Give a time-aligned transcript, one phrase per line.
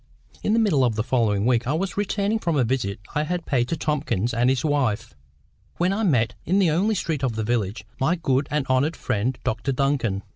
[0.41, 3.45] In the middle of the following week I was returning from a visit I had
[3.45, 5.13] paid to Tomkins and his wife,
[5.77, 9.37] when I met, in the only street of the village, my good and honoured friend
[9.43, 10.23] Dr Duncan.